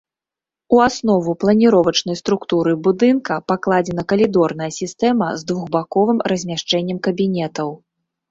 У 0.75 0.79
аснову 0.85 1.33
планіровачнай 1.43 2.17
структуры 2.21 2.71
будынка 2.87 3.37
пакладзена 3.51 4.03
калідорная 4.13 4.71
сістэма 4.79 5.27
з 5.41 5.47
двухбаковым 5.51 6.25
размяшчэннем 6.33 6.97
кабінетаў. 7.09 7.69